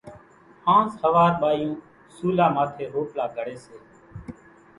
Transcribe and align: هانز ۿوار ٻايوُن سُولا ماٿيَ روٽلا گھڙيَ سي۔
هانز 0.65 0.91
ۿوار 1.03 1.31
ٻايوُن 1.41 1.73
سُولا 2.15 2.47
ماٿيَ 2.55 2.83
روٽلا 2.93 3.25
گھڙيَ 3.35 3.55
سي۔ 3.63 3.77